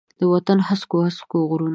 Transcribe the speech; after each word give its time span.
د 0.19 0.21
وطن 0.33 0.57
د 0.61 0.65
هسکو، 0.67 0.97
هسکو 1.07 1.37
غرونو، 1.49 1.69